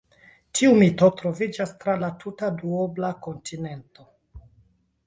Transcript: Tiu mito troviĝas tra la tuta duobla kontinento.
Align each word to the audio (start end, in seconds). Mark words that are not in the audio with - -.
Tiu 0.59 0.71
mito 0.83 1.09
troviĝas 1.19 1.75
tra 1.85 1.95
la 2.05 2.09
tuta 2.25 2.51
duobla 2.63 3.13
kontinento. 3.29 4.11